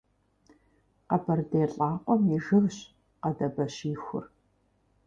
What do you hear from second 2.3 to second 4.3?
и жыгщ къэдабэщихур.